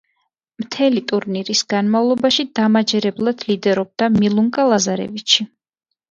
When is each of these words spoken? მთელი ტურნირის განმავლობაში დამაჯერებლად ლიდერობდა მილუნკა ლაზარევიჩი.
მთელი 0.61 1.01
ტურნირის 1.09 1.59
განმავლობაში 1.73 2.45
დამაჯერებლად 2.59 3.43
ლიდერობდა 3.49 4.07
მილუნკა 4.15 4.65
ლაზარევიჩი. 4.71 5.47